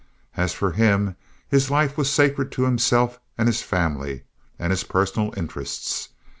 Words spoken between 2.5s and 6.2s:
to himself and his family and his personal interests.